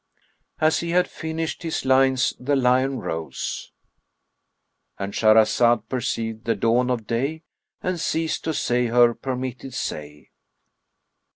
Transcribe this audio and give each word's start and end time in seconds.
As 0.59 0.79
he 0.79 0.89
had 0.89 1.07
finished 1.07 1.61
his 1.61 1.85
lines 1.85 2.33
the 2.39 2.55
lion 2.55 2.97
rose,—And 3.01 5.13
Shahrazad 5.13 5.87
perceived 5.89 6.45
the 6.45 6.55
dawn 6.55 6.89
of 6.89 7.05
day 7.05 7.43
and 7.83 7.99
ceased 7.99 8.43
to 8.45 8.53
say 8.55 8.87
her 8.87 9.13
permitted 9.13 9.75
say. 9.75 10.31